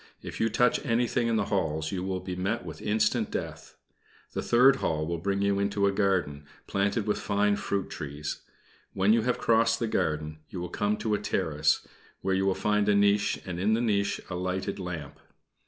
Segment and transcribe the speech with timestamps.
[0.23, 3.77] If you touch anything in the halls you will meet with instant death.
[4.33, 8.41] The third hall will bring you into a garden, planted with fine fruit trees.
[8.93, 11.87] When you have crossed the garden, you will come to a terrace,
[12.21, 15.19] where you will find a niche, and in the niche a lighted lamp.